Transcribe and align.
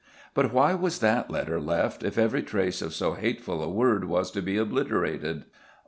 But 0.33 0.51
why 0.51 0.73
was 0.73 0.97
that 0.97 1.29
letter 1.29 1.61
left 1.61 2.01
if 2.01 2.17
every 2.17 2.41
trace 2.41 2.81
of 2.81 2.91
so 2.91 3.13
hateful 3.13 3.61
a 3.61 3.69
word 3.69 4.05
was 4.05 4.31
to 4.31 4.41
be 4.41 4.57
obliterated? 4.57 5.43